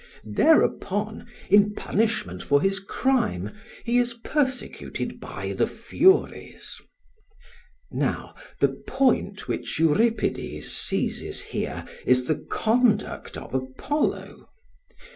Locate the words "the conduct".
12.25-13.37